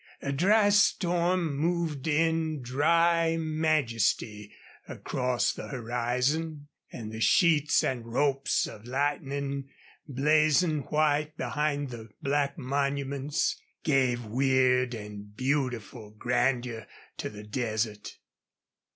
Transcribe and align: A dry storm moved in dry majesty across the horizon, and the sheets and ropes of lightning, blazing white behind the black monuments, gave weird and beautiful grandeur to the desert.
A 0.23 0.31
dry 0.31 0.69
storm 0.69 1.55
moved 1.55 2.07
in 2.07 2.63
dry 2.63 3.37
majesty 3.37 4.51
across 4.87 5.53
the 5.53 5.67
horizon, 5.67 6.69
and 6.91 7.11
the 7.11 7.19
sheets 7.19 7.83
and 7.83 8.03
ropes 8.11 8.65
of 8.65 8.87
lightning, 8.87 9.69
blazing 10.07 10.79
white 10.89 11.37
behind 11.37 11.91
the 11.91 12.09
black 12.19 12.57
monuments, 12.57 13.61
gave 13.83 14.25
weird 14.25 14.95
and 14.95 15.37
beautiful 15.37 16.09
grandeur 16.09 16.87
to 17.17 17.29
the 17.29 17.43
desert. 17.43 18.17